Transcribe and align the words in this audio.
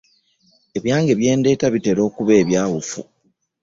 Ebyange 0.77 1.13
bye 1.19 1.31
ndeeta 1.39 1.65
bitera 1.73 2.01
okuba 2.09 2.31
ebyawufu. 2.41 3.01